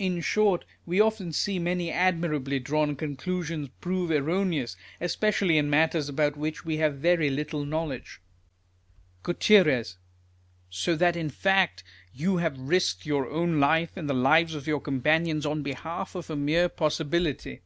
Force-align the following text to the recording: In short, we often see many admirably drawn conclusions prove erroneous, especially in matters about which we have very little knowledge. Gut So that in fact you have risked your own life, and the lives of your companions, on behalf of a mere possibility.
In 0.00 0.20
short, 0.22 0.64
we 0.86 1.00
often 1.00 1.32
see 1.32 1.60
many 1.60 1.88
admirably 1.88 2.58
drawn 2.58 2.96
conclusions 2.96 3.68
prove 3.80 4.10
erroneous, 4.10 4.76
especially 5.00 5.56
in 5.56 5.70
matters 5.70 6.08
about 6.08 6.36
which 6.36 6.64
we 6.64 6.78
have 6.78 6.96
very 6.98 7.30
little 7.30 7.64
knowledge. 7.64 8.20
Gut 9.22 9.40
So 10.68 10.96
that 10.96 11.14
in 11.14 11.30
fact 11.30 11.84
you 12.12 12.38
have 12.38 12.58
risked 12.58 13.06
your 13.06 13.30
own 13.30 13.60
life, 13.60 13.92
and 13.96 14.10
the 14.10 14.14
lives 14.14 14.56
of 14.56 14.66
your 14.66 14.80
companions, 14.80 15.46
on 15.46 15.62
behalf 15.62 16.16
of 16.16 16.28
a 16.28 16.34
mere 16.34 16.68
possibility. 16.68 17.60